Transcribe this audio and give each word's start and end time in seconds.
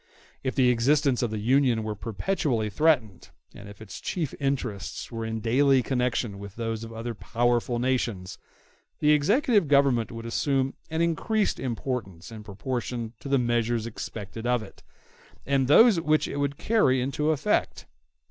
If 0.41 0.55
the 0.55 0.69
existence 0.69 1.21
of 1.21 1.29
the 1.29 1.37
Union 1.37 1.83
were 1.83 1.93
perpetually 1.93 2.71
threatened, 2.71 3.29
and 3.53 3.69
if 3.69 3.83
its 3.83 4.01
chief 4.01 4.33
interests 4.39 5.11
were 5.11 5.23
in 5.23 5.41
daily 5.41 5.83
connection 5.83 6.39
with 6.39 6.55
those 6.55 6.83
of 6.83 6.91
other 6.91 7.13
powerful 7.13 7.77
nations, 7.77 8.39
the 8.97 9.11
executive 9.11 9.67
government 9.67 10.11
would 10.11 10.25
assume 10.25 10.73
an 10.89 11.03
increased 11.03 11.59
importance 11.59 12.31
in 12.31 12.43
proportion 12.43 13.13
to 13.19 13.29
the 13.29 13.37
measures 13.37 13.85
expected 13.85 14.47
of 14.47 14.63
it, 14.63 14.81
and 15.45 15.67
those 15.67 16.01
which 16.01 16.27
it 16.27 16.37
would 16.37 16.57
carry 16.57 16.99
into 16.99 17.29
effect. 17.29 17.85